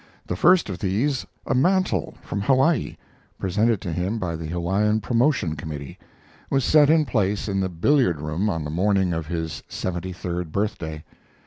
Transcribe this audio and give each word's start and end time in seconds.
The 0.25 0.35
first 0.35 0.67
of 0.67 0.79
these, 0.79 1.27
a 1.45 1.53
mantel 1.53 2.15
from 2.23 2.41
Hawaii, 2.41 2.97
presented 3.37 3.81
to 3.81 3.93
him 3.93 4.17
by 4.17 4.35
the 4.35 4.47
Hawaiian 4.47 4.99
Promotion 4.99 5.55
Committee, 5.55 5.99
was 6.49 6.63
set 6.65 6.89
in 6.89 7.05
place 7.05 7.47
in 7.47 7.59
the 7.59 7.69
billiard 7.69 8.19
room 8.19 8.49
on 8.49 8.63
the 8.63 8.71
morning 8.71 9.13
of 9.13 9.27
his 9.27 9.61
seventy 9.67 10.11
third 10.11 10.51
birthday. 10.51 11.03